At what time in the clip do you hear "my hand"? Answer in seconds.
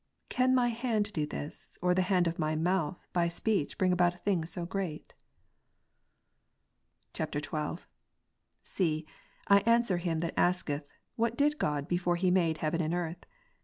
0.55-1.13